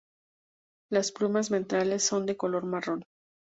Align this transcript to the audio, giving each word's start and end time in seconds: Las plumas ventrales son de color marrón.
Las 0.89 1.11
plumas 1.11 1.51
ventrales 1.51 2.01
son 2.01 2.25
de 2.25 2.35
color 2.35 2.65
marrón. 2.65 3.05